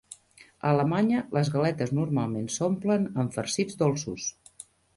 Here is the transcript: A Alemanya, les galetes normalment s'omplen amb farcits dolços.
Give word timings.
A 0.61 0.69
Alemanya, 0.69 1.19
les 1.37 1.51
galetes 1.57 1.93
normalment 1.99 2.49
s'omplen 2.55 3.07
amb 3.25 3.39
farcits 3.39 3.81
dolços. 3.83 4.31